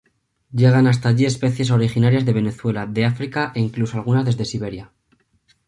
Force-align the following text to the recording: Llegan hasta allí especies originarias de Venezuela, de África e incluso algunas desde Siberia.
Llegan 0.51 0.87
hasta 0.87 1.09
allí 1.09 1.25
especies 1.27 1.69
originarias 1.69 2.25
de 2.25 2.33
Venezuela, 2.33 2.87
de 2.87 3.05
África 3.05 3.51
e 3.53 3.61
incluso 3.61 3.97
algunas 3.99 4.25
desde 4.25 4.45
Siberia. 4.45 4.91